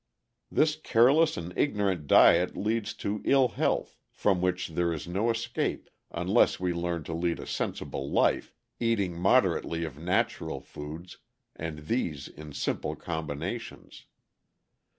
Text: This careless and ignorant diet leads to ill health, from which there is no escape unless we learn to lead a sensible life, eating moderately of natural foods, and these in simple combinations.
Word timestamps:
This 0.51 0.77
careless 0.77 1.37
and 1.37 1.55
ignorant 1.55 2.07
diet 2.07 2.57
leads 2.57 2.95
to 2.95 3.21
ill 3.23 3.49
health, 3.49 3.99
from 4.09 4.41
which 4.41 4.69
there 4.69 4.91
is 4.91 5.07
no 5.07 5.29
escape 5.29 5.91
unless 6.09 6.59
we 6.59 6.73
learn 6.73 7.03
to 7.03 7.13
lead 7.13 7.39
a 7.39 7.45
sensible 7.45 8.09
life, 8.09 8.51
eating 8.79 9.13
moderately 9.15 9.83
of 9.85 9.99
natural 9.99 10.59
foods, 10.59 11.19
and 11.55 11.85
these 11.85 12.27
in 12.27 12.51
simple 12.51 12.95
combinations. 12.95 14.07